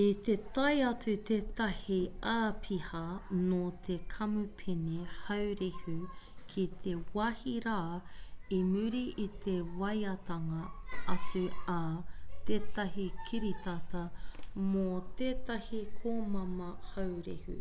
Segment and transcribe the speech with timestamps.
[0.00, 1.96] i te tae atu tētahi
[2.32, 3.00] āpiha
[3.38, 3.56] nō
[3.88, 5.94] te kamupene haurehu
[6.52, 7.78] ki te wāhi rā
[8.58, 10.62] i muri i te waeatanga
[11.16, 11.42] atu
[11.78, 11.82] a
[12.52, 14.04] tētahi kiritata
[14.76, 14.86] mō
[15.22, 17.56] tētahi komama haurehu